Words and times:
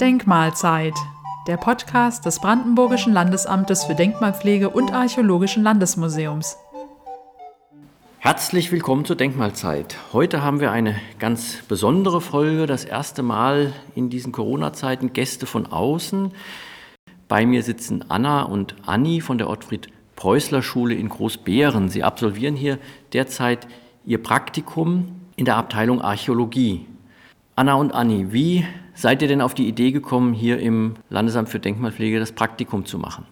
Denkmalzeit, 0.00 0.94
der 1.46 1.56
Podcast 1.56 2.26
des 2.26 2.40
Brandenburgischen 2.40 3.12
Landesamtes 3.12 3.84
für 3.84 3.94
Denkmalpflege 3.94 4.70
und 4.70 4.92
Archäologischen 4.92 5.62
Landesmuseums. 5.62 6.56
Herzlich 8.18 8.72
willkommen 8.72 9.04
zur 9.04 9.14
Denkmalzeit. 9.14 9.96
Heute 10.12 10.42
haben 10.42 10.58
wir 10.58 10.72
eine 10.72 10.96
ganz 11.20 11.58
besondere 11.68 12.20
Folge, 12.20 12.66
das 12.66 12.84
erste 12.84 13.22
Mal 13.22 13.72
in 13.94 14.10
diesen 14.10 14.32
Corona-Zeiten 14.32 15.12
Gäste 15.12 15.46
von 15.46 15.66
außen. 15.66 16.32
Bei 17.28 17.46
mir 17.46 17.62
sitzen 17.62 18.04
Anna 18.08 18.42
und 18.42 18.74
Anni 18.84 19.20
von 19.20 19.38
der 19.38 19.48
Ottfried 19.48 19.92
Preußler 20.16 20.62
Schule 20.62 20.94
in 20.94 21.08
Großbeeren. 21.08 21.88
Sie 21.88 22.02
absolvieren 22.02 22.56
hier 22.56 22.78
derzeit 23.12 23.68
ihr 24.04 24.20
Praktikum 24.20 25.20
in 25.36 25.44
der 25.44 25.56
Abteilung 25.56 26.00
Archäologie. 26.00 26.86
Anna 27.58 27.72
und 27.76 27.94
Anni, 27.94 28.34
wie 28.34 28.66
seid 28.92 29.22
ihr 29.22 29.28
denn 29.28 29.40
auf 29.40 29.54
die 29.54 29.66
Idee 29.66 29.90
gekommen, 29.90 30.34
hier 30.34 30.58
im 30.58 30.92
Landesamt 31.08 31.48
für 31.48 31.58
Denkmalpflege 31.58 32.18
das 32.18 32.32
Praktikum 32.32 32.84
zu 32.84 32.98
machen? 32.98 33.24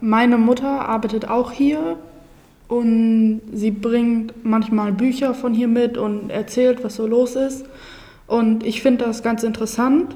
Meine 0.00 0.38
Mutter 0.38 0.88
arbeitet 0.88 1.28
auch 1.28 1.50
hier 1.50 1.96
und 2.68 3.40
sie 3.52 3.72
bringt 3.72 4.44
manchmal 4.44 4.92
Bücher 4.92 5.34
von 5.34 5.52
hier 5.52 5.66
mit 5.66 5.98
und 5.98 6.30
erzählt, 6.30 6.84
was 6.84 6.94
so 6.94 7.08
los 7.08 7.34
ist. 7.34 7.66
Und 8.28 8.64
ich 8.64 8.82
finde 8.82 9.04
das 9.04 9.24
ganz 9.24 9.42
interessant. 9.42 10.14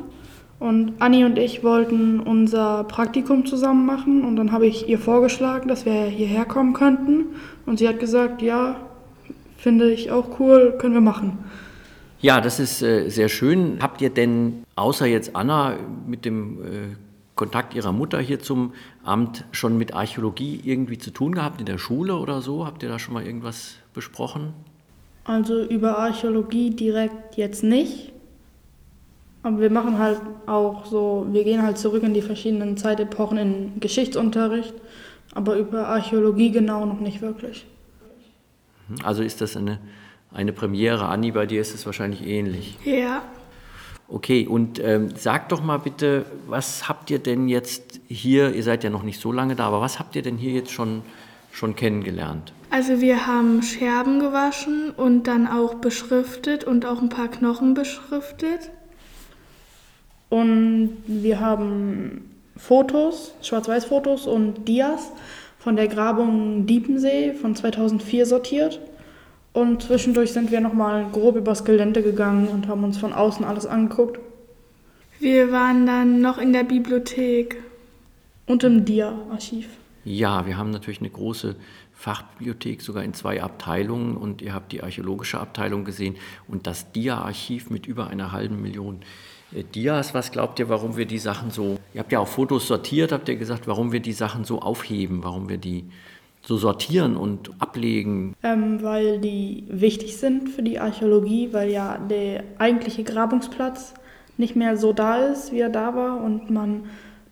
Und 0.61 0.93
Anni 1.01 1.25
und 1.25 1.37
ich 1.37 1.65
wollten 1.65 2.21
unser 2.21 2.85
Praktikum 2.85 3.47
zusammen 3.47 3.85
machen 3.85 4.23
und 4.23 4.37
dann 4.37 4.53
habe 4.53 4.69
ich 4.69 4.89
ihr 4.89 5.01
vorgeschlagen, 5.01 5.67
dass 5.67 5.85
wir 5.87 6.05
hierher 6.05 6.45
kommen 6.45 6.73
könnten. 6.73 7.35
Und 7.67 7.81
sie 7.81 7.89
hat 7.89 7.99
gesagt, 7.99 8.43
ja, 8.43 8.77
finde 9.57 9.91
ich 9.91 10.13
auch 10.13 10.39
cool, 10.39 10.77
können 10.79 10.95
wir 10.95 11.01
machen. 11.01 11.39
Ja, 12.23 12.41
das 12.41 12.61
ist 12.61 12.83
äh, 12.83 13.09
sehr 13.09 13.29
schön. 13.29 13.79
Habt 13.81 14.03
ihr 14.03 14.11
denn 14.11 14.65
außer 14.77 15.07
jetzt 15.07 15.35
Anna 15.35 15.77
mit 16.07 16.25
dem 16.25 16.63
äh, 16.63 16.67
Kontakt 17.35 17.75
ihrer 17.75 17.93
Mutter 17.93 18.21
hier 18.21 18.41
zum 18.41 18.75
Amt 19.03 19.47
schon 19.53 19.79
mit 19.79 19.95
Archäologie 19.95 20.61
irgendwie 20.63 20.99
zu 20.99 21.11
tun 21.11 21.35
gehabt 21.35 21.61
in 21.61 21.67
der 21.67 21.79
Schule 21.79 22.17
oder 22.17 22.43
so? 22.43 22.67
Habt 22.67 22.83
ihr 22.83 22.91
da 22.91 22.99
schon 22.99 23.15
mal 23.15 23.25
irgendwas 23.25 23.77
besprochen? 23.95 24.53
Also 25.25 25.65
über 25.65 25.99
Archäologie 25.99 26.71
direkt 26.71 27.39
jetzt 27.39 27.63
nicht. 27.63 28.13
Aber 29.43 29.61
wir 29.61 29.71
machen 29.71 29.99
halt 29.99 30.21
auch 30.47 30.85
so, 30.85 31.27
wir 31.31 31.45
gehen 31.45 31.63
halt 31.63 31.79
zurück 31.79 32.03
in 32.03 32.13
die 32.13 32.21
verschiedenen 32.21 32.77
Zeitepochen 32.77 33.39
in 33.39 33.81
Geschichtsunterricht, 33.81 34.75
aber 35.35 35.57
über 35.57 35.89
Archäologie 35.89 36.51
genau 36.51 36.85
noch 36.85 37.01
nicht 37.01 37.23
wirklich. 37.23 37.65
Also 39.03 39.23
ist 39.23 39.41
das 39.41 39.57
eine, 39.57 39.79
eine 40.33 40.53
Premiere. 40.53 41.07
Anni, 41.07 41.33
bei 41.33 41.47
dir 41.47 41.61
ist 41.61 41.75
es 41.75 41.87
wahrscheinlich 41.87 42.27
ähnlich. 42.27 42.79
Ja. 42.85 43.23
Okay, 44.09 44.47
und 44.47 44.83
ähm, 44.83 45.11
sag 45.17 45.49
doch 45.51 45.63
mal 45.63 45.79
bitte, 45.79 46.25
was 46.49 46.89
habt 46.89 47.11
ihr 47.11 47.21
denn 47.21 47.49
jetzt 47.49 48.01
hier, 48.09 48.55
ihr 48.55 48.63
seid 48.65 48.83
ja 48.83 48.91
noch 48.91 49.05
nicht 49.05 49.21
so 49.21 49.31
lange 49.31 49.55
da, 49.55 49.69
aber 49.69 49.81
was 49.81 50.01
habt 50.01 50.17
ihr 50.17 50.23
denn 50.23 50.37
hier 50.37 50.51
jetzt 50.51 50.73
schon, 50.73 51.03
schon 51.53 51.77
kennengelernt? 51.77 52.53
Also 52.71 53.01
wir 53.01 53.27
haben 53.27 53.63
Scherben 53.63 54.19
gewaschen 54.19 54.91
und 54.91 55.25
dann 55.25 55.47
auch 55.47 55.75
beschriftet 55.75 56.65
und 56.65 56.87
auch 56.87 57.01
ein 57.01 57.09
paar 57.09 57.29
Knochen 57.29 57.75
beschriftet. 57.75 58.71
Und 60.29 60.97
wir 61.07 61.41
haben 61.41 62.31
Fotos, 62.57 63.35
Schwarz-Weiß-Fotos 63.43 64.27
und 64.27 64.69
Dias 64.69 65.11
von 65.59 65.77
der 65.77 65.89
Grabung 65.89 66.67
Diepensee 66.67 67.33
von 67.33 67.55
2004 67.55 68.27
sortiert. 68.27 68.81
Und 69.53 69.83
zwischendurch 69.83 70.33
sind 70.33 70.51
wir 70.51 70.61
nochmal 70.61 71.07
grob 71.11 71.37
übers 71.37 71.65
Gelände 71.65 72.03
gegangen 72.03 72.49
und 72.49 72.69
haben 72.69 72.85
uns 72.85 72.99
von 72.99 73.13
außen 73.13 73.45
alles 73.45 73.67
angeguckt. 73.67 74.21
Wir 75.19 75.53
waren 75.53 75.87
dann 75.87 76.21
noch 76.21 76.39
in 76.39 76.53
der 76.53 76.65
Bibliothek. 76.65 77.63
Und 78.47 78.65
im 78.65 78.85
DIA-Archiv. 78.85 79.69
Ja, 80.05 80.45
wir 80.45 80.57
haben 80.57 80.71
natürlich 80.71 80.99
eine 80.99 81.11
große 81.11 81.55
Fachbibliothek, 81.93 82.83
sogar 82.83 83.05
in 83.05 83.15
zwei 83.15 83.43
Abteilungen. 83.43 84.17
Und 84.17 84.43
ihr 84.43 84.55
habt 84.55 84.73
die 84.73 84.83
archäologische 84.83 85.39
Abteilung 85.39 85.85
gesehen 85.85 86.17
und 86.49 86.67
das 86.67 86.91
DIA-Archiv 86.91 87.71
mit 87.71 87.87
über 87.87 88.09
einer 88.09 88.33
halben 88.33 88.61
Million 88.61 89.01
äh, 89.53 89.63
Dias. 89.63 90.15
Was 90.15 90.33
glaubt 90.33 90.59
ihr, 90.59 90.69
warum 90.69 90.97
wir 90.97 91.07
die 91.07 91.19
Sachen 91.19 91.51
so, 91.51 91.79
ihr 91.95 92.01
habt 92.01 92.11
ja 92.11 92.19
auch 92.19 92.29
Fotos 92.29 92.67
sortiert, 92.67 93.13
habt 93.13 93.29
ihr 93.29 93.37
gesagt, 93.37 93.69
warum 93.69 93.93
wir 93.93 94.01
die 94.01 94.15
Sachen 94.15 94.45
so 94.45 94.61
aufheben, 94.61 95.23
warum 95.23 95.49
wir 95.49 95.59
die 95.59 95.85
so 96.43 96.57
sortieren 96.57 97.17
und 97.17 97.51
ablegen? 97.59 98.35
Ähm, 98.43 98.83
weil 98.83 99.19
die 99.19 99.65
wichtig 99.69 100.17
sind 100.17 100.49
für 100.49 100.63
die 100.63 100.79
Archäologie, 100.79 101.53
weil 101.53 101.71
ja 101.71 101.99
der 101.99 102.45
eigentliche 102.59 103.05
Grabungsplatz 103.05 103.95
nicht 104.37 104.57
mehr 104.57 104.77
so 104.77 104.93
da 104.93 105.17
ist, 105.27 105.53
wie 105.53 105.61
er 105.61 105.69
da 105.69 105.95
war 105.95 106.23
und 106.23 106.51
man 106.51 106.85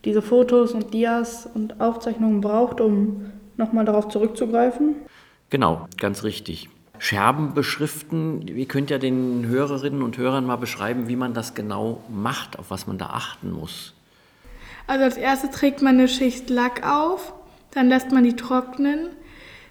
diese 0.05 0.23
Fotos 0.23 0.73
und 0.73 0.95
Dias 0.95 1.49
und 1.53 1.81
Aufzeichnungen 1.81 2.41
braucht, 2.41 2.81
um 2.81 3.33
nochmal 3.57 3.85
darauf 3.85 4.09
zurückzugreifen. 4.09 4.97
Genau, 5.51 5.89
ganz 5.99 6.23
richtig. 6.23 6.69
Scherben 6.99 7.55
beschriften, 7.55 8.47
ihr 8.49 8.67
könnt 8.67 8.91
ja 8.91 8.99
den 8.99 9.47
Hörerinnen 9.47 10.03
und 10.03 10.19
Hörern 10.19 10.45
mal 10.45 10.57
beschreiben, 10.57 11.09
wie 11.09 11.17
man 11.17 11.33
das 11.33 11.55
genau 11.55 12.03
macht, 12.09 12.59
auf 12.59 12.71
was 12.71 12.87
man 12.87 12.99
da 12.99 13.07
achten 13.07 13.53
muss. 13.53 13.95
Also 14.87 15.05
als 15.05 15.17
erstes 15.17 15.51
trägt 15.51 15.83
man 15.83 15.95
eine 15.95 16.09
Schicht 16.09 16.51
Lack 16.51 16.87
auf 16.87 17.35
dann 17.79 17.89
lässt 17.89 18.11
man 18.11 18.25
die 18.25 18.35
trocknen. 18.35 19.11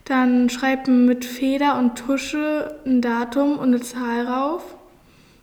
Dann 0.05 0.49
schreibt 0.49 0.87
man 0.87 1.05
mit 1.05 1.25
Feder 1.25 1.77
und 1.77 1.97
Tusche 1.97 2.79
ein 2.85 3.01
Datum 3.01 3.59
und 3.59 3.67
eine 3.67 3.81
Zahl 3.81 4.25
rauf, 4.25 4.63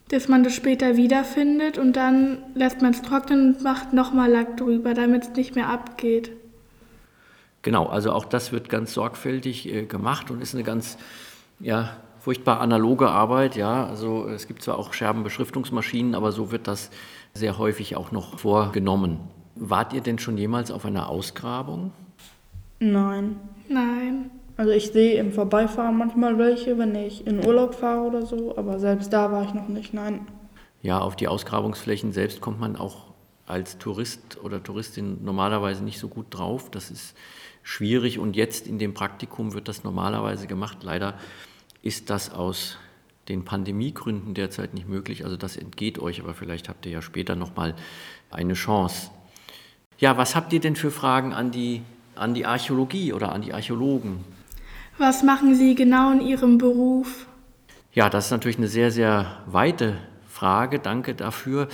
dass 0.07 0.27
man 0.27 0.43
das 0.43 0.55
später 0.55 0.97
wiederfindet. 0.97 1.77
Und 1.77 1.95
dann 1.95 2.39
lässt 2.55 2.81
man 2.81 2.89
es 2.89 3.03
trocknen 3.03 3.53
und 3.53 3.63
macht 3.63 3.93
nochmal 3.93 4.31
Lack 4.31 4.57
drüber, 4.57 4.95
damit 4.95 5.23
es 5.23 5.35
nicht 5.35 5.53
mehr 5.53 5.69
abgeht. 5.69 6.31
Genau, 7.61 7.85
also 7.85 8.11
auch 8.11 8.25
das 8.25 8.51
wird 8.51 8.67
ganz 8.67 8.95
sorgfältig 8.95 9.71
äh, 9.71 9.85
gemacht 9.85 10.31
und 10.31 10.41
ist 10.41 10.55
eine 10.55 10.63
ganz 10.63 10.97
ja, 11.59 11.95
furchtbar 12.19 12.61
analoge 12.61 13.09
Arbeit. 13.09 13.55
Ja, 13.55 13.85
also 13.85 14.27
es 14.27 14.47
gibt 14.47 14.63
zwar 14.63 14.79
auch 14.79 14.91
Scherbenbeschriftungsmaschinen, 14.91 16.15
aber 16.15 16.31
so 16.31 16.51
wird 16.51 16.67
das 16.67 16.89
sehr 17.35 17.59
häufig 17.59 17.95
auch 17.95 18.11
noch 18.11 18.39
vorgenommen. 18.39 19.19
Wart 19.53 19.93
ihr 19.93 20.01
denn 20.01 20.17
schon 20.17 20.35
jemals 20.35 20.71
auf 20.71 20.83
einer 20.83 21.09
Ausgrabung? 21.09 21.91
Nein. 22.91 23.39
Nein. 23.67 24.29
Also 24.57 24.71
ich 24.71 24.91
sehe 24.91 25.19
im 25.19 25.33
Vorbeifahren 25.33 25.97
manchmal 25.97 26.37
welche, 26.37 26.77
wenn 26.77 26.95
ich 26.95 27.25
in 27.27 27.45
Urlaub 27.45 27.75
fahre 27.75 28.07
oder 28.07 28.25
so, 28.25 28.55
aber 28.57 28.79
selbst 28.79 29.11
da 29.11 29.31
war 29.31 29.43
ich 29.43 29.53
noch 29.53 29.67
nicht, 29.67 29.93
nein. 29.93 30.27
Ja, 30.81 30.99
auf 30.99 31.15
die 31.15 31.27
Ausgrabungsflächen 31.27 32.13
selbst 32.13 32.41
kommt 32.41 32.59
man 32.59 32.75
auch 32.75 33.07
als 33.47 33.77
Tourist 33.79 34.37
oder 34.43 34.63
Touristin 34.63 35.23
normalerweise 35.23 35.83
nicht 35.83 35.99
so 35.99 36.07
gut 36.07 36.27
drauf. 36.29 36.69
Das 36.71 36.89
ist 36.89 37.17
schwierig 37.63 38.17
und 38.19 38.35
jetzt 38.35 38.67
in 38.67 38.79
dem 38.79 38.93
Praktikum 38.93 39.53
wird 39.53 39.67
das 39.67 39.83
normalerweise 39.83 40.47
gemacht. 40.47 40.77
Leider 40.83 41.15
ist 41.81 42.09
das 42.09 42.31
aus 42.31 42.77
den 43.27 43.43
Pandemiegründen 43.43 44.35
derzeit 44.35 44.73
nicht 44.73 44.87
möglich. 44.87 45.25
Also 45.25 45.35
das 45.37 45.57
entgeht 45.57 45.99
euch, 45.99 46.21
aber 46.21 46.33
vielleicht 46.33 46.69
habt 46.69 46.85
ihr 46.85 46.91
ja 46.91 47.01
später 47.01 47.35
nochmal 47.35 47.75
eine 48.29 48.53
Chance. 48.53 49.09
Ja, 49.97 50.17
was 50.17 50.35
habt 50.35 50.53
ihr 50.53 50.59
denn 50.59 50.75
für 50.75 50.91
Fragen 50.91 51.33
an 51.33 51.51
die 51.51 51.81
an 52.15 52.33
die 52.33 52.45
Archäologie 52.45 53.13
oder 53.13 53.31
an 53.31 53.41
die 53.41 53.53
Archäologen. 53.53 54.23
Was 54.97 55.23
machen 55.23 55.55
Sie 55.55 55.75
genau 55.75 56.11
in 56.11 56.21
Ihrem 56.21 56.57
Beruf? 56.57 57.27
Ja, 57.93 58.09
das 58.09 58.25
ist 58.25 58.31
natürlich 58.31 58.57
eine 58.57 58.67
sehr, 58.67 58.91
sehr 58.91 59.43
weite 59.45 59.97
Frage. 60.27 60.79
Danke 60.79 61.15
dafür. 61.15 61.69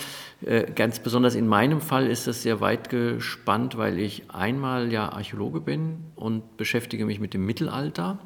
Äh, 0.45 0.71
ganz 0.71 0.99
besonders 0.99 1.35
in 1.35 1.47
meinem 1.47 1.81
Fall 1.81 2.07
ist 2.07 2.27
das 2.27 2.43
sehr 2.43 2.61
weit 2.61 2.89
gespannt, 2.89 3.77
weil 3.77 3.99
ich 3.99 4.29
einmal 4.29 4.91
ja 4.91 5.11
Archäologe 5.11 5.61
bin 5.61 6.05
und 6.15 6.57
beschäftige 6.57 7.05
mich 7.05 7.19
mit 7.19 7.33
dem 7.33 7.45
Mittelalter. 7.45 8.19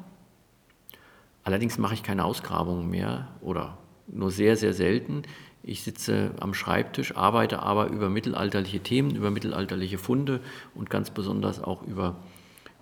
Allerdings 1.42 1.78
mache 1.78 1.94
ich 1.94 2.02
keine 2.02 2.24
Ausgrabungen 2.24 2.90
mehr 2.90 3.28
oder 3.40 3.78
nur 4.08 4.30
sehr, 4.30 4.56
sehr 4.56 4.72
selten. 4.72 5.22
Ich 5.68 5.82
sitze 5.82 6.30
am 6.38 6.54
Schreibtisch, 6.54 7.16
arbeite 7.16 7.60
aber 7.60 7.88
über 7.88 8.08
mittelalterliche 8.08 8.78
Themen, 8.78 9.16
über 9.16 9.32
mittelalterliche 9.32 9.98
Funde 9.98 10.40
und 10.76 10.90
ganz 10.90 11.10
besonders 11.10 11.60
auch 11.60 11.82
über 11.82 12.14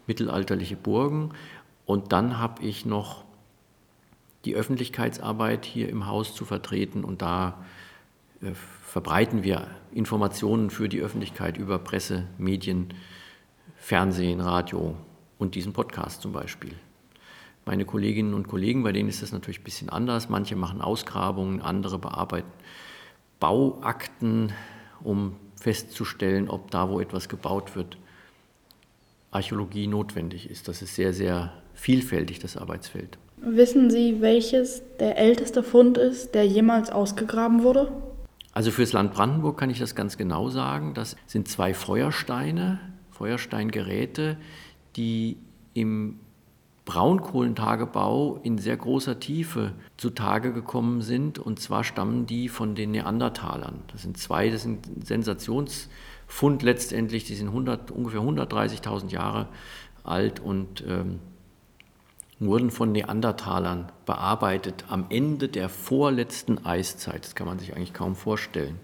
mittelalterliche 0.07 0.77
Burgen. 0.77 1.31
Und 1.87 2.13
dann 2.13 2.39
habe 2.39 2.63
ich 2.63 2.85
noch 2.85 3.25
die 4.45 4.55
Öffentlichkeitsarbeit 4.55 5.65
hier 5.65 5.89
im 5.89 6.07
Haus 6.07 6.35
zu 6.35 6.45
vertreten 6.45 7.05
und 7.05 7.23
da 7.23 7.65
äh, 8.43 8.53
verbreiten 8.83 9.43
wir 9.43 9.67
Informationen 9.91 10.69
für 10.69 10.91
die 10.91 11.01
Öffentlichkeit 11.01 11.57
über 11.57 11.79
Presse, 11.79 12.27
Medien, 12.37 12.93
Fernsehen, 13.77 14.41
Radio 14.41 14.95
und 15.39 15.55
diesen 15.55 15.73
Podcast 15.73 16.21
zum 16.21 16.33
Beispiel. 16.33 16.75
Meine 17.67 17.85
Kolleginnen 17.85 18.35
und 18.35 18.47
Kollegen, 18.47 18.83
bei 18.83 18.93
denen 18.93 19.09
ist 19.09 19.23
das 19.23 19.33
natürlich 19.33 19.61
ein 19.61 19.65
bisschen 19.65 19.89
anders. 19.89 20.29
Manche 20.29 20.55
machen 20.55 20.81
Ausgrabungen, 20.81 21.61
andere 21.61 21.99
bearbeiten 21.99 22.53
Bauakten, 23.41 24.53
um 25.03 25.37
festzustellen, 25.61 26.49
ob 26.49 26.71
da, 26.71 26.91
wo 26.91 27.01
etwas 27.01 27.29
gebaut 27.29 27.75
wird, 27.75 27.97
Archäologie 29.31 29.87
notwendig 29.87 30.51
ist. 30.51 30.69
Das 30.69 30.83
ist 30.83 30.95
sehr, 30.95 31.13
sehr 31.13 31.53
vielfältig, 31.75 32.39
das 32.39 32.57
Arbeitsfeld. 32.57 33.19
Wissen 33.39 33.91
Sie, 33.91 34.21
welches 34.21 34.83
der 34.99 35.19
älteste 35.19 35.63
Fund 35.63 35.99
ist, 35.99 36.35
der 36.35 36.47
jemals 36.47 36.91
ausgegraben 36.91 37.63
wurde? 37.63 37.91
Also 38.53 38.71
fürs 38.71 38.93
Land 38.93 39.13
Brandenburg 39.13 39.59
kann 39.59 39.71
ich 39.71 39.79
das 39.79 39.95
ganz 39.95 40.17
genau 40.17 40.49
sagen. 40.49 40.95
Das 40.95 41.17
sind 41.27 41.49
zwei 41.49 41.75
Feuersteine, 41.75 42.79
Feuersteingeräte, 43.11 44.37
die 44.97 45.37
im 45.75 46.21
Braunkohlentagebau 46.85 48.41
in 48.43 48.59
sehr 48.59 48.77
großer 48.77 49.19
Tiefe 49.19 49.73
zutage 49.97 50.53
gekommen 50.53 51.01
sind. 51.01 51.39
Und 51.39 51.59
zwar 51.59 51.83
stammen 51.83 52.27
die 52.27 52.49
von 52.49 52.75
den 52.75 52.91
Neandertalern. 52.91 53.83
Das 53.93 54.03
sind 54.03 54.19
zwei, 54.19 54.51
das 54.51 54.63
sind 54.63 55.07
Sensationsfund 55.07 56.63
letztendlich. 56.63 57.25
Die 57.25 57.35
sind 57.35 57.49
100, 57.49 57.91
ungefähr 57.91 58.21
130.000 58.21 59.11
Jahre 59.11 59.49
alt 60.03 60.41
und 60.41 60.85
ähm, 60.87 61.21
wurden 62.39 62.71
von 62.71 62.93
Neandertalern 62.93 63.91
bearbeitet 64.05 64.85
am 64.89 65.07
Ende 65.09 65.49
der 65.49 65.71
vorletzten 65.71 66.67
Eiszeit. 66.67 67.25
Das 67.25 67.35
kann 67.35 67.47
man 67.47 67.59
sich 67.59 67.75
eigentlich 67.75 67.95
kaum 67.95 68.15
vorstellen. 68.15 68.79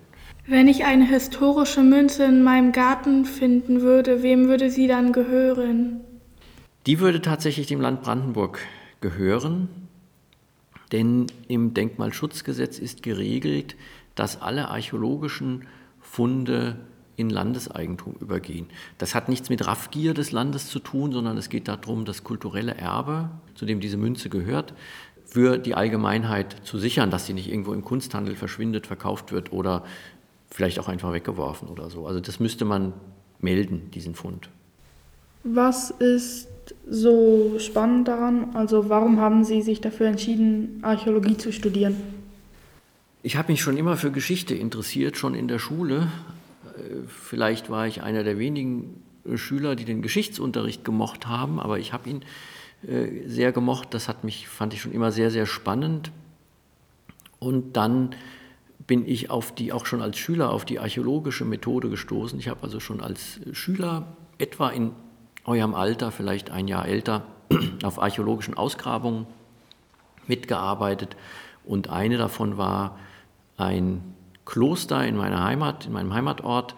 Wenn 0.46 0.68
ich 0.68 0.84
eine 0.84 1.04
historische 1.04 1.82
Münze 1.82 2.24
in 2.24 2.42
meinem 2.42 2.72
Garten 2.72 3.26
finden 3.26 3.82
würde, 3.82 4.22
wem 4.22 4.48
würde 4.48 4.70
sie 4.70 4.86
dann 4.86 5.12
gehören? 5.12 6.00
Die 6.86 6.98
würde 6.98 7.20
tatsächlich 7.20 7.66
dem 7.66 7.80
Land 7.80 8.02
Brandenburg 8.02 8.60
gehören, 9.00 9.68
denn 10.92 11.26
im 11.46 11.74
Denkmalschutzgesetz 11.74 12.78
ist 12.78 13.02
geregelt, 13.02 13.76
dass 14.14 14.40
alle 14.40 14.68
archäologischen 14.68 15.66
Funde 16.00 16.76
in 17.16 17.28
Landeseigentum 17.28 18.14
übergehen. 18.18 18.66
Das 18.96 19.14
hat 19.14 19.28
nichts 19.28 19.50
mit 19.50 19.66
Raffgier 19.66 20.14
des 20.14 20.32
Landes 20.32 20.68
zu 20.68 20.78
tun, 20.78 21.12
sondern 21.12 21.36
es 21.36 21.50
geht 21.50 21.68
darum, 21.68 22.06
das 22.06 22.24
kulturelle 22.24 22.74
Erbe, 22.74 23.30
zu 23.54 23.66
dem 23.66 23.80
diese 23.80 23.98
Münze 23.98 24.30
gehört, 24.30 24.72
für 25.26 25.58
die 25.58 25.74
Allgemeinheit 25.74 26.56
zu 26.64 26.78
sichern, 26.78 27.10
dass 27.10 27.26
sie 27.26 27.34
nicht 27.34 27.48
irgendwo 27.48 27.72
im 27.72 27.84
Kunsthandel 27.84 28.34
verschwindet, 28.36 28.86
verkauft 28.86 29.32
wird 29.32 29.52
oder 29.52 29.84
vielleicht 30.48 30.78
auch 30.80 30.88
einfach 30.88 31.12
weggeworfen 31.12 31.68
oder 31.68 31.90
so. 31.90 32.06
Also 32.06 32.20
das 32.20 32.40
müsste 32.40 32.64
man 32.64 32.94
melden, 33.38 33.90
diesen 33.92 34.14
Fund. 34.14 34.48
Was 35.44 35.90
ist 35.90 36.48
so 36.88 37.56
spannend 37.58 38.08
daran? 38.08 38.54
Also 38.54 38.88
warum 38.88 39.20
haben 39.20 39.44
Sie 39.44 39.62
sich 39.62 39.80
dafür 39.80 40.06
entschieden, 40.06 40.80
Archäologie 40.82 41.36
zu 41.36 41.52
studieren? 41.52 41.96
Ich 43.22 43.36
habe 43.36 43.52
mich 43.52 43.60
schon 43.60 43.76
immer 43.76 43.96
für 43.96 44.10
Geschichte 44.10 44.54
interessiert, 44.54 45.16
schon 45.16 45.34
in 45.34 45.46
der 45.46 45.58
Schule. 45.58 46.08
Vielleicht 47.06 47.68
war 47.68 47.86
ich 47.86 48.02
einer 48.02 48.24
der 48.24 48.38
wenigen 48.38 49.02
Schüler, 49.34 49.76
die 49.76 49.84
den 49.84 50.02
Geschichtsunterricht 50.02 50.84
gemocht 50.84 51.26
haben, 51.26 51.60
aber 51.60 51.78
ich 51.78 51.92
habe 51.92 52.08
ihn 52.08 52.22
äh, 52.86 53.28
sehr 53.28 53.52
gemocht. 53.52 53.88
Das 53.92 54.08
hat 54.08 54.24
mich, 54.24 54.48
fand 54.48 54.72
ich 54.72 54.80
schon 54.80 54.92
immer 54.92 55.12
sehr, 55.12 55.30
sehr 55.30 55.46
spannend. 55.46 56.10
Und 57.38 57.76
dann 57.76 58.14
bin 58.86 59.06
ich 59.06 59.30
auf 59.30 59.54
die, 59.54 59.72
auch 59.72 59.86
schon 59.86 60.02
als 60.02 60.18
Schüler 60.18 60.50
auf 60.50 60.64
die 60.64 60.78
archäologische 60.78 61.44
Methode 61.44 61.90
gestoßen. 61.90 62.38
Ich 62.38 62.48
habe 62.48 62.62
also 62.62 62.80
schon 62.80 63.00
als 63.00 63.40
Schüler 63.52 64.16
etwa 64.38 64.70
in 64.70 64.92
eurem 65.44 65.74
Alter, 65.74 66.10
vielleicht 66.10 66.50
ein 66.50 66.68
Jahr 66.68 66.86
älter, 66.86 67.22
auf 67.82 68.00
archäologischen 68.00 68.54
Ausgrabungen 68.54 69.26
mitgearbeitet. 70.26 71.16
Und 71.64 71.90
eine 71.90 72.18
davon 72.18 72.56
war 72.56 72.98
ein 73.56 74.14
Kloster 74.44 75.06
in 75.06 75.16
meiner 75.16 75.44
Heimat, 75.44 75.86
in 75.86 75.92
meinem 75.92 76.14
Heimatort. 76.14 76.74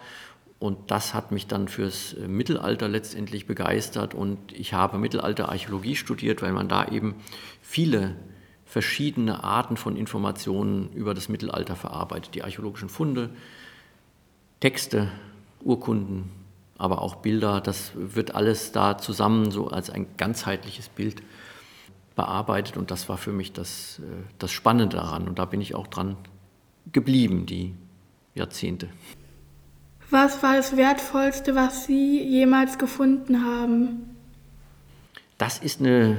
Und 0.59 0.91
das 0.91 1.13
hat 1.15 1.33
mich 1.33 1.47
dann 1.47 1.69
fürs 1.69 2.15
äh, 2.15 2.29
Mittelalter 2.29 2.89
letztendlich 2.89 3.47
begeistert. 3.47 4.15
Und 4.15 4.53
ich 4.53 4.75
habe 4.75 4.99
Mittelalterarchäologie 4.99 5.97
studiert, 5.97 6.43
weil 6.43 6.53
man 6.53 6.69
da 6.69 6.87
eben 6.87 7.17
viele 7.61 8.17
verschiedene 8.65 9.45
Arten 9.45 9.77
von 9.77 9.97
Informationen 9.97 10.91
über 10.93 11.15
das 11.15 11.29
Mittelalter 11.29 11.77
verarbeitet. 11.77 12.35
Die 12.35 12.43
archäologischen 12.43 12.89
Funde, 12.89 13.31
Texte, 14.61 15.09
Urkunden, 15.63 16.31
aber 16.83 17.01
auch 17.01 17.17
Bilder. 17.17 17.61
Das 17.61 17.93
wird 17.95 18.35
alles 18.35 18.73
da 18.73 18.99
zusammen 18.99 19.53
so 19.53 19.69
als 19.69 19.89
ein 19.89 20.07
ganzheitliches 20.17 20.89
Bild 20.89 21.23
bearbeitet. 22.17 22.77
Und 22.77 22.91
das 22.91 23.09
war 23.09 23.19
für 23.19 23.33
mich 23.33 23.53
das, 23.53 24.01
äh, 24.01 24.03
das 24.39 24.51
Spannende 24.51 24.97
daran. 24.97 25.29
Und 25.29 25.39
da 25.39 25.45
bin 25.45 25.61
ich 25.61 25.77
auch 25.77 25.87
dran 25.87 26.17
geblieben, 26.91 27.47
die 27.47 27.73
Jahrzehnte. 28.35 28.89
Was 30.11 30.43
war 30.43 30.57
das 30.57 30.77
Wertvollste, 30.77 31.55
was 31.55 31.87
Sie 31.87 32.21
jemals 32.21 32.79
gefunden 32.79 33.45
haben? 33.45 34.17
Das 35.39 35.59
ist 35.59 35.81
eine 35.81 36.17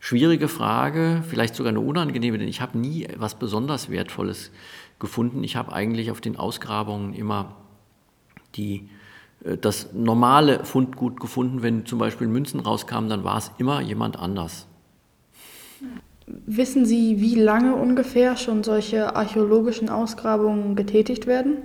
schwierige 0.00 0.48
Frage, 0.48 1.22
vielleicht 1.28 1.54
sogar 1.54 1.70
eine 1.70 1.80
unangenehme, 1.80 2.38
denn 2.38 2.48
ich 2.48 2.62
habe 2.62 2.78
nie 2.78 3.04
etwas 3.04 3.34
besonders 3.34 3.90
Wertvolles 3.90 4.50
gefunden. 4.98 5.44
Ich 5.44 5.56
habe 5.56 5.72
eigentlich 5.72 6.10
auf 6.10 6.22
den 6.22 6.36
Ausgrabungen 6.36 7.12
immer 7.12 7.54
die, 8.56 8.88
das 9.60 9.92
normale 9.92 10.64
Fundgut 10.64 11.20
gefunden. 11.20 11.62
Wenn 11.62 11.86
zum 11.86 11.98
Beispiel 11.98 12.28
Münzen 12.28 12.60
rauskamen, 12.60 13.10
dann 13.10 13.24
war 13.24 13.38
es 13.38 13.50
immer 13.58 13.80
jemand 13.80 14.18
anders. 14.18 14.66
Wissen 16.26 16.86
Sie, 16.86 17.20
wie 17.20 17.34
lange 17.34 17.74
ungefähr 17.74 18.36
schon 18.36 18.62
solche 18.62 19.16
archäologischen 19.16 19.88
Ausgrabungen 19.88 20.76
getätigt 20.76 21.26
werden? 21.26 21.58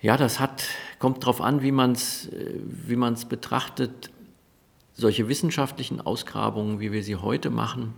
Ja, 0.00 0.16
das 0.16 0.40
hat, 0.40 0.64
kommt 0.98 1.22
darauf 1.22 1.40
an, 1.40 1.62
wie 1.62 1.72
man 1.72 1.92
es 1.92 2.30
wie 2.32 2.96
man's 2.96 3.24
betrachtet. 3.26 4.10
Solche 4.94 5.28
wissenschaftlichen 5.28 6.00
Ausgrabungen, 6.00 6.80
wie 6.80 6.92
wir 6.92 7.02
sie 7.02 7.16
heute 7.16 7.50
machen, 7.50 7.94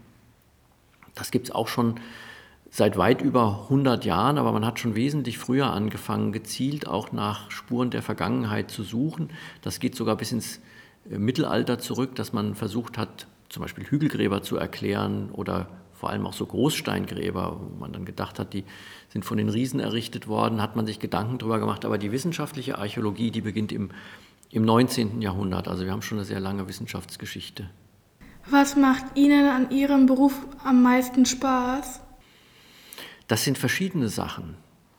das 1.15 1.31
gibt 1.31 1.49
es 1.49 1.55
auch 1.55 1.69
schon 1.69 1.97
seit 2.75 2.97
weit 2.97 3.21
über 3.21 3.65
100 3.65 4.07
Jahren, 4.07 4.39
aber 4.39 4.51
man 4.51 4.65
hat 4.65 4.81
schon 4.81 4.95
wesentlich 4.95 5.37
früher 5.37 5.71
angefangen, 5.71 6.33
gezielt 6.33 6.89
auch 6.89 7.13
nach 7.13 7.51
Spuren 7.51 7.91
der 7.91 8.01
Vergangenheit 8.01 8.71
zu 8.71 8.83
suchen. 8.83 9.29
Das 9.61 9.79
geht 9.79 9.95
sogar 9.95 10.17
bis 10.17 10.33
ins 10.33 10.59
äh, 11.09 11.19
Mittelalter 11.19 11.79
zurück, 11.79 12.15
dass 12.15 12.33
man 12.33 12.55
versucht 12.55 12.97
hat, 12.97 13.27
zum 13.51 13.61
Beispiel 13.61 13.85
Hügelgräber 13.85 14.43
zu 14.43 14.57
erklären 14.57 15.31
oder 15.33 15.69
vor 15.93 16.09
allem 16.09 16.27
auch 16.27 16.33
so 16.33 16.47
Großsteingräber, 16.47 17.61
wo 17.61 17.79
man 17.79 17.93
dann 17.93 18.07
gedacht 18.07 18.39
hat, 18.39 18.55
die 18.55 18.65
sind 19.11 19.27
von 19.27 19.37
den 19.37 19.51
Riesen 19.51 19.79
errichtet 19.79 20.27
worden, 20.27 20.63
hat 20.63 20.75
man 20.75 20.87
sich 20.87 20.99
Gedanken 20.99 21.37
darüber 21.37 21.61
gemacht. 21.61 21.85
Aber 21.85 21.99
die 21.99 22.11
wissenschaftliche 22.11 22.79
Archäologie, 22.79 23.31
die 23.31 23.43
beginnt 23.43 23.71
im, 23.71 23.91
im 24.51 24.65
19. 24.65 25.21
Jahrhundert. 25.21 25.69
Also 25.69 25.85
wir 25.85 25.93
haben 25.93 26.03
schon 26.03 26.19
eine 26.19 26.25
sehr 26.25 26.41
lange 26.41 26.67
Wissenschaftsgeschichte. 26.67 27.69
Was 28.47 28.77
macht 28.77 29.05
Ihnen 29.15 29.47
an 29.47 29.71
Ihrem 29.71 30.07
Beruf 30.07 30.35
am 30.65 30.83
meisten 30.83 31.27
Spaß? 31.27 32.01
Das 33.33 33.45
sind 33.45 33.57
verschiedene 33.57 34.11
Sachen. 34.11 34.57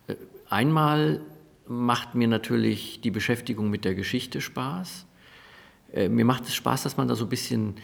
Äh, 0.08 0.16
einmal 0.50 1.22
macht 1.68 2.16
mir 2.16 2.28
natürlich 2.28 3.00
die 3.00 3.12
Beschäftigung 3.12 3.70
mit 3.70 3.86
der 3.86 3.94
Geschichte 3.94 4.42
Spaß. 4.42 5.06
Äh, 5.94 6.10
mir 6.10 6.26
macht 6.26 6.46
es 6.46 6.56
Spaß, 6.56 6.82
dass 6.82 6.98
man 6.98 7.08
da 7.08 7.14
so 7.14 7.26
ein 7.26 7.30
bisschen 7.30 7.76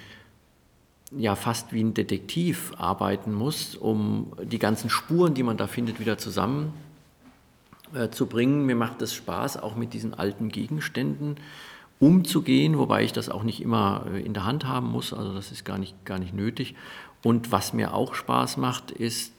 ja 1.11 1.35
fast 1.35 1.71
wie 1.71 1.83
ein 1.83 1.93
Detektiv 1.93 2.73
arbeiten 2.79 3.31
muss, 3.31 3.75
um 3.75 4.33
die 4.41 4.57
ganzen 4.57 4.89
Spuren, 4.89 5.35
die 5.35 5.43
man 5.43 5.55
da 5.55 5.67
findet, 5.67 5.99
wieder 5.99 6.17
zusammen 6.17 6.73
äh, 7.93 8.09
zu 8.09 8.25
bringen. 8.25 8.65
Mir 8.65 8.75
macht 8.75 9.03
es 9.03 9.13
Spaß, 9.13 9.57
auch 9.57 9.75
mit 9.75 9.93
diesen 9.93 10.15
alten 10.15 10.49
Gegenständen 10.49 11.35
umzugehen, 11.99 12.75
wobei 12.79 13.03
ich 13.03 13.13
das 13.13 13.29
auch 13.29 13.43
nicht 13.43 13.61
immer 13.61 14.07
in 14.15 14.33
der 14.33 14.45
Hand 14.45 14.65
haben 14.65 14.89
muss, 14.89 15.13
also 15.13 15.31
das 15.31 15.51
ist 15.51 15.63
gar 15.63 15.77
nicht, 15.77 16.05
gar 16.05 16.17
nicht 16.17 16.33
nötig. 16.33 16.73
Und 17.23 17.51
was 17.51 17.71
mir 17.71 17.93
auch 17.93 18.15
Spaß 18.15 18.57
macht, 18.57 18.89
ist 18.89 19.31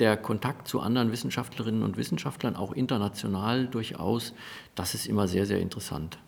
der 0.00 0.16
Kontakt 0.16 0.66
zu 0.66 0.80
anderen 0.80 1.12
Wissenschaftlerinnen 1.12 1.82
und 1.82 1.96
Wissenschaftlern, 1.96 2.56
auch 2.56 2.72
international 2.72 3.66
durchaus. 3.66 4.34
Das 4.74 4.94
ist 4.94 5.06
immer 5.06 5.28
sehr, 5.28 5.46
sehr 5.46 5.60
interessant. 5.60 6.18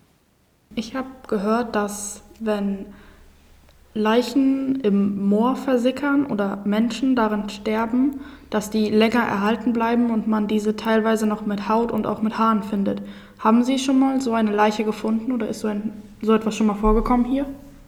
Ich 0.74 0.94
habe 0.94 1.08
gehört, 1.26 1.74
dass 1.74 2.22
wenn 2.40 2.86
Leichen 3.94 4.80
im 4.80 5.28
Moor 5.28 5.56
versickern 5.56 6.26
oder 6.26 6.62
Menschen 6.64 7.14
darin 7.14 7.50
sterben, 7.50 8.20
dass 8.48 8.70
die 8.70 8.88
länger 8.88 9.20
erhalten 9.20 9.74
bleiben 9.74 10.10
und 10.10 10.26
man 10.26 10.48
diese 10.48 10.76
teilweise 10.76 11.26
noch 11.26 11.44
mit 11.44 11.68
Haut 11.68 11.92
und 11.92 12.06
auch 12.06 12.22
mit 12.22 12.38
Haaren 12.38 12.62
findet. 12.62 13.02
Haben 13.38 13.64
Sie 13.64 13.78
schon 13.78 13.98
mal 13.98 14.20
so 14.20 14.32
eine 14.32 14.52
Leiche 14.52 14.84
gefunden 14.84 15.32
oder 15.32 15.48
ist 15.48 15.60
so, 15.60 15.68
ein, 15.68 15.92
so 16.22 16.32
etwas 16.32 16.56
schon 16.56 16.68
mal 16.68 16.74
vorgekommen 16.74 17.26
hier? 17.26 17.44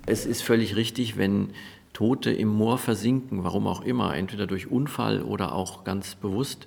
Es 0.07 0.27
ist 0.27 0.43
völlig 0.43 0.77
richtig, 0.77 1.17
wenn 1.17 1.51
Tote 1.95 2.31
im 2.31 2.49
Moor 2.49 2.77
versinken, 2.77 3.45
warum 3.45 3.67
auch 3.67 3.81
immer, 3.81 4.15
entweder 4.15 4.47
durch 4.47 4.71
Unfall 4.71 5.23
oder 5.23 5.55
auch 5.55 5.85
ganz 5.85 6.17
bewusst 6.17 6.67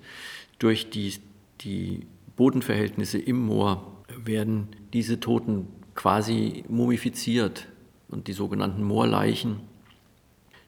durch 0.57 0.89
die, 0.89 1.13
die 1.62 2.07
Bodenverhältnisse 2.36 3.19
im 3.19 3.46
Moor, 3.46 3.93
werden 4.17 4.69
diese 4.93 5.19
Toten 5.19 5.67
quasi 5.93 6.63
mumifiziert 6.69 7.67
und 8.07 8.27
die 8.27 8.34
sogenannten 8.34 8.84
Moorleichen. 8.84 9.60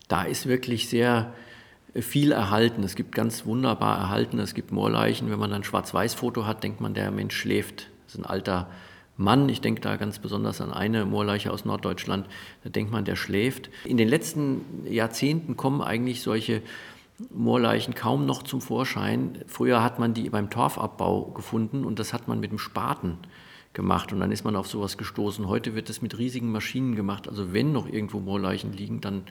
Da 0.10 0.24
ist 0.24 0.46
wirklich 0.46 0.90
sehr 0.90 1.34
viel 1.96 2.32
erhalten. 2.32 2.84
Es 2.84 2.96
gibt 2.96 3.14
ganz 3.16 3.46
wunderbar 3.46 3.98
erhalten. 3.98 4.40
Es 4.40 4.54
gibt 4.54 4.72
Moorleichen. 4.72 5.32
Wenn 5.32 5.40
man 5.40 5.54
ein 5.54 5.64
Schwarz-Weiß-Foto 5.64 6.46
hat, 6.46 6.64
denkt 6.64 6.82
man, 6.82 6.94
der 6.94 7.12
Mensch 7.12 7.36
schläft. 7.36 7.90
Das 8.06 8.16
ist 8.16 8.20
ein 8.20 8.26
alter 8.26 8.70
Mann. 9.20 9.50
Ich 9.50 9.62
denke 9.62 9.82
da 9.82 9.98
ganz 9.98 10.20
besonders 10.20 10.62
an 10.62 10.72
eine 10.72 11.06
Moorleiche 11.06 11.52
aus 11.52 11.66
Norddeutschland. 11.66 12.28
Da 12.64 12.70
denkt 12.70 12.92
man, 12.92 13.06
der 13.06 13.16
schläft. 13.16 13.70
In 13.86 13.98
den 13.98 14.08
letzten 14.08 14.62
Jahrzehnten 14.90 15.58
kommen 15.58 15.82
eigentlich 15.82 16.22
solche 16.22 16.62
Moorleichen 17.30 17.96
kaum 17.96 18.26
noch 18.26 18.44
zum 18.44 18.62
Vorschein. 18.62 19.44
Früher 19.48 19.84
hat 19.84 20.00
man 20.00 20.14
die 20.14 20.30
beim 20.30 20.50
Torfabbau 20.50 21.26
gefunden 21.32 21.84
und 21.84 22.00
das 22.00 22.14
hat 22.14 22.30
man 22.30 22.40
mit 22.40 22.52
dem 22.52 22.60
Spaten 22.60 23.18
gemacht 23.74 24.14
und 24.14 24.22
dann 24.22 24.32
ist 24.32 24.46
man 24.46 24.56
auf 24.56 24.68
sowas 24.68 24.98
gestoßen. 24.98 25.48
Heute 25.48 25.76
wird 25.76 25.90
das 25.90 26.02
mit 26.02 26.18
riesigen 26.18 26.52
Maschinen 26.52 26.96
gemacht. 26.96 27.28
Also 27.28 27.54
wenn 27.54 27.74
noch 27.74 27.88
irgendwo 27.88 28.22
Moorleichen 28.22 28.72
liegen, 28.72 29.02
dann 29.02 29.24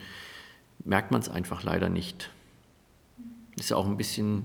merkt 0.85 1.11
man 1.11 1.21
es 1.21 1.29
einfach 1.29 1.63
leider 1.63 1.89
nicht. 1.89 2.29
Ist 3.57 3.71
ja 3.71 3.75
auch 3.75 3.87
ein 3.87 3.97
bisschen 3.97 4.43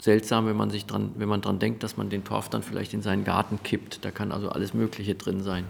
seltsam, 0.00 0.46
wenn 0.46 0.56
man 0.56 0.70
sich 0.70 0.86
dran, 0.86 1.12
wenn 1.16 1.28
man 1.28 1.40
dran 1.40 1.58
denkt, 1.58 1.82
dass 1.82 1.96
man 1.96 2.10
den 2.10 2.24
Torf 2.24 2.48
dann 2.48 2.62
vielleicht 2.62 2.94
in 2.94 3.02
seinen 3.02 3.24
Garten 3.24 3.62
kippt. 3.62 4.04
Da 4.04 4.10
kann 4.10 4.32
also 4.32 4.48
alles 4.50 4.74
Mögliche 4.74 5.14
drin 5.14 5.42
sein. 5.42 5.64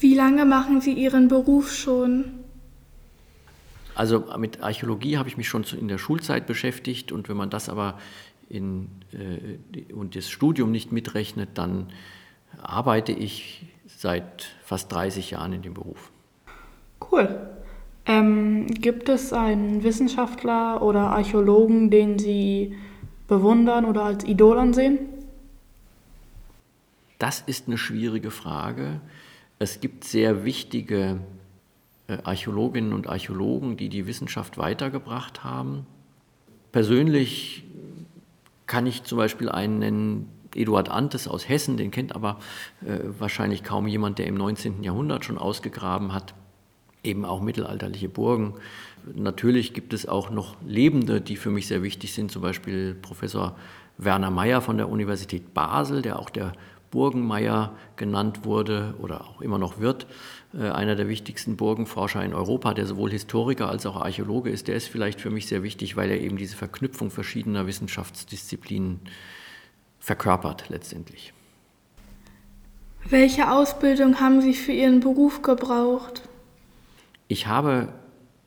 Wie 0.00 0.14
lange 0.14 0.44
machen 0.44 0.80
Sie 0.80 0.92
Ihren 0.92 1.28
Beruf 1.28 1.72
schon? 1.72 2.24
Also 3.94 4.24
mit 4.36 4.62
Archäologie 4.62 5.16
habe 5.16 5.28
ich 5.28 5.38
mich 5.38 5.48
schon 5.48 5.64
in 5.64 5.88
der 5.88 5.96
Schulzeit 5.96 6.46
beschäftigt 6.46 7.12
und 7.12 7.30
wenn 7.30 7.36
man 7.36 7.48
das 7.48 7.70
aber 7.70 7.98
in, 8.50 8.88
äh, 9.12 9.92
und 9.92 10.14
das 10.14 10.28
Studium 10.28 10.70
nicht 10.70 10.92
mitrechnet, 10.92 11.50
dann 11.54 11.88
arbeite 12.60 13.12
ich 13.12 13.66
seit 13.86 14.50
fast 14.62 14.92
30 14.92 15.30
Jahren 15.30 15.54
in 15.54 15.62
dem 15.62 15.72
Beruf. 15.72 16.10
Cool. 17.10 17.55
Ähm, 18.06 18.66
gibt 18.68 19.08
es 19.08 19.32
einen 19.32 19.82
Wissenschaftler 19.82 20.80
oder 20.80 21.10
Archäologen, 21.10 21.90
den 21.90 22.18
Sie 22.18 22.76
bewundern 23.26 23.84
oder 23.84 24.04
als 24.04 24.24
Idol 24.24 24.58
ansehen? 24.58 24.98
Das 27.18 27.40
ist 27.40 27.66
eine 27.66 27.78
schwierige 27.78 28.30
Frage. 28.30 29.00
Es 29.58 29.80
gibt 29.80 30.04
sehr 30.04 30.44
wichtige 30.44 31.18
äh, 32.08 32.18
Archäologinnen 32.22 32.92
und 32.92 33.08
Archäologen, 33.08 33.76
die 33.76 33.88
die 33.88 34.06
Wissenschaft 34.06 34.58
weitergebracht 34.58 35.42
haben. 35.42 35.86
Persönlich 36.70 37.64
kann 38.66 38.86
ich 38.86 39.02
zum 39.04 39.18
Beispiel 39.18 39.48
einen 39.48 39.78
nennen, 39.78 40.28
Eduard 40.54 40.88
Antes 40.88 41.28
aus 41.28 41.48
Hessen, 41.48 41.76
den 41.76 41.90
kennt 41.90 42.14
aber 42.14 42.38
äh, 42.84 42.98
wahrscheinlich 43.18 43.62
kaum 43.62 43.86
jemand, 43.86 44.18
der 44.18 44.26
im 44.26 44.36
19. 44.36 44.82
Jahrhundert 44.82 45.24
schon 45.24 45.38
ausgegraben 45.38 46.12
hat, 46.12 46.34
eben 47.06 47.24
auch 47.24 47.40
mittelalterliche 47.40 48.08
Burgen. 48.08 48.54
Natürlich 49.14 49.72
gibt 49.72 49.92
es 49.92 50.06
auch 50.06 50.30
noch 50.30 50.56
Lebende, 50.66 51.20
die 51.20 51.36
für 51.36 51.50
mich 51.50 51.68
sehr 51.68 51.82
wichtig 51.82 52.12
sind, 52.12 52.30
zum 52.30 52.42
Beispiel 52.42 52.94
Professor 52.94 53.56
Werner 53.98 54.30
Mayer 54.30 54.60
von 54.60 54.76
der 54.76 54.88
Universität 54.88 55.54
Basel, 55.54 56.02
der 56.02 56.18
auch 56.18 56.30
der 56.30 56.52
Burgenmeier 56.90 57.76
genannt 57.96 58.44
wurde 58.44 58.94
oder 59.00 59.22
auch 59.22 59.40
immer 59.40 59.58
noch 59.58 59.80
wird, 59.80 60.06
äh, 60.54 60.68
einer 60.70 60.94
der 60.94 61.08
wichtigsten 61.08 61.56
Burgenforscher 61.56 62.24
in 62.24 62.34
Europa, 62.34 62.74
der 62.74 62.86
sowohl 62.86 63.10
Historiker 63.10 63.68
als 63.68 63.86
auch 63.86 63.96
Archäologe 63.96 64.50
ist, 64.50 64.68
der 64.68 64.76
ist 64.76 64.88
vielleicht 64.88 65.20
für 65.20 65.30
mich 65.30 65.46
sehr 65.46 65.62
wichtig, 65.62 65.96
weil 65.96 66.10
er 66.10 66.20
eben 66.20 66.36
diese 66.36 66.56
Verknüpfung 66.56 67.10
verschiedener 67.10 67.66
Wissenschaftsdisziplinen 67.66 69.00
verkörpert 69.98 70.68
letztendlich. 70.68 71.32
Welche 73.08 73.50
Ausbildung 73.50 74.20
haben 74.20 74.40
Sie 74.40 74.54
für 74.54 74.72
Ihren 74.72 75.00
Beruf 75.00 75.42
gebraucht? 75.42 76.22
Ich 77.28 77.48
habe 77.48 77.92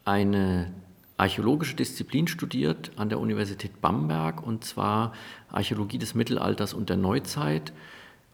eine 0.06 0.72
archäologische 1.18 1.76
Disziplin 1.76 2.28
studiert 2.28 2.92
an 2.96 3.10
der 3.10 3.20
Universität 3.20 3.82
Bamberg 3.82 4.42
und 4.46 4.64
zwar 4.64 5.12
Archäologie 5.52 5.98
des 5.98 6.16
Mittelalters 6.16 6.74
und 6.74 6.90
der 6.90 6.96
Neuzeit 6.96 7.74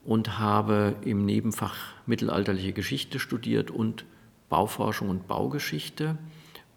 und 0.04 0.38
habe 0.38 0.96
im 1.02 1.26
Nebenfach 1.26 1.76
mittelalterliche 2.06 2.74
Geschichte 2.74 3.20
studiert 3.20 3.72
und 3.72 4.06
Bauforschung 4.50 5.10
und 5.10 5.28
Baugeschichte. 5.28 6.20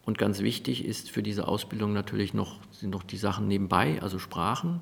Und 0.06 0.16
ganz 0.16 0.40
wichtig 0.40 0.86
ist 0.86 1.10
für 1.10 1.22
diese 1.22 1.46
Ausbildung 1.46 1.92
natürlich 1.92 2.32
noch, 2.32 2.56
sind 2.72 2.88
noch 2.88 3.02
die 3.02 3.18
Sachen 3.18 3.46
nebenbei, 3.46 4.00
also 4.00 4.18
Sprachen. 4.18 4.80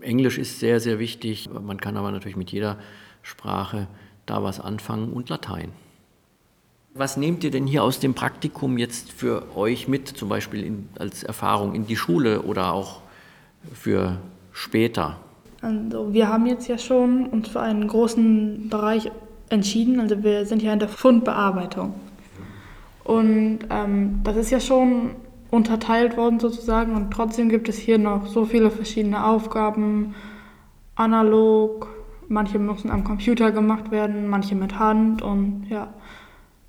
Englisch 0.00 0.38
ist 0.38 0.60
sehr, 0.60 0.80
sehr 0.80 0.98
wichtig. 0.98 1.50
Man 1.50 1.78
kann 1.78 1.98
aber 1.98 2.10
natürlich 2.10 2.38
mit 2.38 2.50
jeder 2.50 2.78
Sprache 3.20 3.86
da 4.24 4.42
was 4.42 4.60
anfangen 4.60 5.12
und 5.12 5.28
Latein. 5.28 5.72
Was 6.96 7.16
nehmt 7.16 7.42
ihr 7.42 7.50
denn 7.50 7.66
hier 7.66 7.82
aus 7.82 7.98
dem 7.98 8.14
Praktikum 8.14 8.78
jetzt 8.78 9.10
für 9.10 9.56
euch 9.56 9.88
mit, 9.88 10.06
zum 10.06 10.28
Beispiel 10.28 10.62
in, 10.62 10.88
als 10.96 11.24
Erfahrung 11.24 11.74
in 11.74 11.88
die 11.88 11.96
Schule 11.96 12.42
oder 12.42 12.72
auch 12.72 13.00
für 13.72 14.18
später? 14.52 15.16
Also 15.60 16.12
wir 16.12 16.28
haben 16.28 16.46
jetzt 16.46 16.68
ja 16.68 16.78
schon 16.78 17.26
uns 17.26 17.48
für 17.48 17.60
einen 17.60 17.88
großen 17.88 18.68
Bereich 18.68 19.10
entschieden. 19.48 19.98
Also 19.98 20.22
wir 20.22 20.46
sind 20.46 20.62
ja 20.62 20.72
in 20.72 20.78
der 20.78 20.88
Fundbearbeitung. 20.88 21.94
Und 23.02 23.58
ähm, 23.70 24.20
das 24.22 24.36
ist 24.36 24.50
ja 24.50 24.60
schon 24.60 25.16
unterteilt 25.50 26.16
worden 26.16 26.38
sozusagen 26.38 26.94
und 26.94 27.10
trotzdem 27.10 27.48
gibt 27.48 27.68
es 27.68 27.76
hier 27.76 27.98
noch 27.98 28.26
so 28.26 28.44
viele 28.44 28.70
verschiedene 28.70 29.24
Aufgaben, 29.24 30.14
analog, 30.94 31.88
manche 32.28 32.58
müssen 32.58 32.90
am 32.90 33.04
Computer 33.04 33.52
gemacht 33.52 33.90
werden, 33.90 34.28
manche 34.28 34.54
mit 34.54 34.78
Hand 34.78 35.22
und 35.22 35.66
ja, 35.68 35.92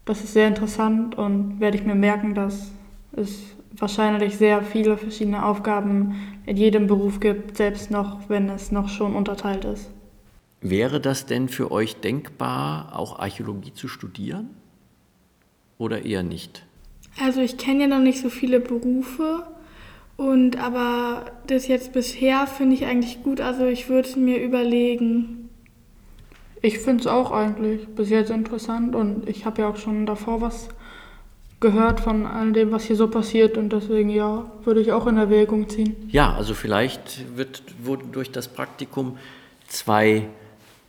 das 0.05 0.23
ist 0.23 0.33
sehr 0.33 0.47
interessant 0.47 1.15
und 1.17 1.59
werde 1.59 1.77
ich 1.77 1.83
mir 1.83 1.95
merken, 1.95 2.35
dass 2.35 2.71
es 3.13 3.55
wahrscheinlich 3.77 4.37
sehr 4.37 4.63
viele 4.63 4.97
verschiedene 4.97 5.45
Aufgaben 5.45 6.15
in 6.45 6.57
jedem 6.57 6.87
Beruf 6.87 7.19
gibt, 7.19 7.57
selbst 7.57 7.91
noch, 7.91 8.29
wenn 8.29 8.49
es 8.49 8.71
noch 8.71 8.87
schon 8.89 9.15
unterteilt 9.15 9.65
ist. 9.65 9.89
Wäre 10.61 10.99
das 10.99 11.25
denn 11.25 11.49
für 11.49 11.71
euch 11.71 11.97
denkbar, 11.97 12.97
auch 12.97 13.19
Archäologie 13.19 13.73
zu 13.73 13.87
studieren 13.87 14.49
oder 15.77 16.05
eher 16.05 16.23
nicht? 16.23 16.65
Also 17.21 17.41
ich 17.41 17.57
kenne 17.57 17.81
ja 17.81 17.87
noch 17.87 17.99
nicht 17.99 18.19
so 18.19 18.29
viele 18.29 18.59
Berufe 18.59 19.45
und 20.17 20.57
aber 20.57 21.25
das 21.47 21.67
jetzt 21.67 21.93
bisher 21.93 22.47
finde 22.47 22.75
ich 22.75 22.85
eigentlich 22.85 23.23
gut, 23.23 23.41
also 23.41 23.65
ich 23.65 23.89
würde 23.89 24.07
es 24.07 24.15
mir 24.15 24.41
überlegen. 24.41 25.44
Ich 26.65 26.79
finde 26.79 27.01
es 27.01 27.05
auch 27.05 27.29
eigentlich 27.29 27.87
bis 27.89 28.09
jetzt 28.09 28.31
interessant 28.31 28.95
und 28.95 29.29
ich 29.29 29.45
habe 29.45 29.61
ja 29.61 29.69
auch 29.69 29.75
schon 29.75 30.07
davor 30.07 30.41
was 30.41 30.69
gehört 31.59 31.99
von 31.99 32.25
all 32.25 32.53
dem, 32.53 32.71
was 32.71 32.85
hier 32.85 32.95
so 32.95 33.07
passiert 33.07 33.55
und 33.55 33.71
deswegen 33.71 34.09
ja, 34.09 34.51
würde 34.63 34.81
ich 34.81 34.91
auch 34.91 35.05
in 35.05 35.17
Erwägung 35.17 35.69
ziehen. 35.69 35.95
Ja, 36.07 36.33
also 36.33 36.55
vielleicht 36.55 37.37
wird, 37.37 37.61
durch 38.11 38.31
das 38.31 38.47
Praktikum 38.47 39.19
zwei 39.67 40.27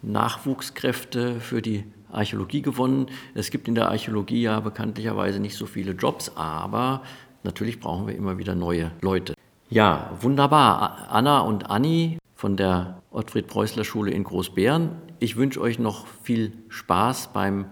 Nachwuchskräfte 0.00 1.40
für 1.40 1.60
die 1.60 1.84
Archäologie 2.10 2.62
gewonnen. 2.62 3.08
Es 3.34 3.50
gibt 3.50 3.68
in 3.68 3.74
der 3.74 3.90
Archäologie 3.90 4.40
ja 4.40 4.60
bekanntlicherweise 4.60 5.40
nicht 5.40 5.56
so 5.56 5.66
viele 5.66 5.92
Jobs, 5.92 6.32
aber 6.36 7.02
natürlich 7.44 7.80
brauchen 7.80 8.06
wir 8.06 8.14
immer 8.14 8.38
wieder 8.38 8.54
neue 8.54 8.92
Leute. 9.02 9.34
Ja, 9.68 10.16
wunderbar. 10.22 11.08
Anna 11.10 11.40
und 11.40 11.68
Anni 11.68 12.16
von 12.34 12.56
der 12.56 13.02
Ottfried 13.10 13.46
Preußler 13.46 13.84
Schule 13.84 14.10
in 14.10 14.24
Großbären. 14.24 15.05
Ich 15.18 15.36
wünsche 15.36 15.60
euch 15.60 15.78
noch 15.78 16.06
viel 16.22 16.52
Spaß 16.68 17.32
beim 17.32 17.66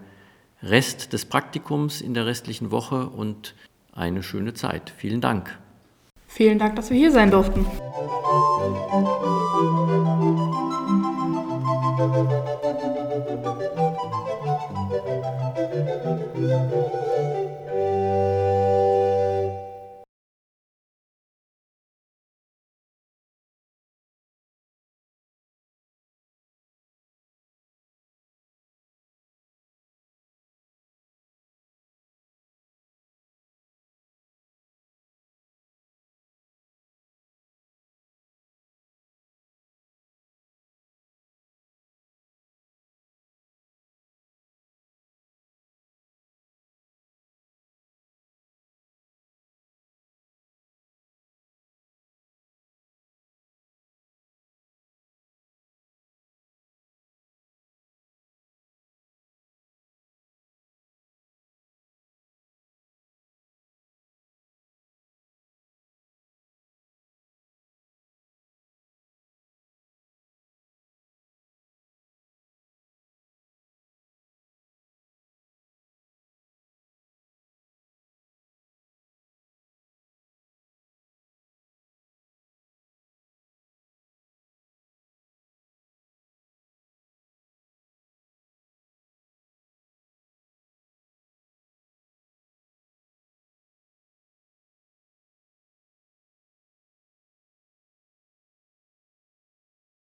Rest 0.63 1.13
des 1.13 1.25
Praktikums 1.25 2.01
in 2.01 2.13
der 2.13 2.25
restlichen 2.25 2.71
Woche 2.71 3.07
und 3.07 3.55
eine 3.91 4.23
schöne 4.23 4.53
Zeit. 4.53 4.91
Vielen 4.97 5.21
Dank. 5.21 5.57
Vielen 6.27 6.59
Dank, 6.59 6.75
dass 6.75 6.89
wir 6.89 6.97
hier 6.97 7.11
sein 7.11 7.31
durften. 7.31 7.65